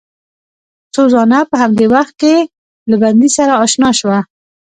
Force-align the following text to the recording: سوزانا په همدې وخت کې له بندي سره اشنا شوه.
سوزانا 0.95 1.39
په 1.49 1.55
همدې 1.61 1.85
وخت 1.95 2.13
کې 2.21 2.35
له 2.89 2.95
بندي 3.01 3.29
سره 3.37 3.53
اشنا 3.65 3.89
شوه. 3.99 4.19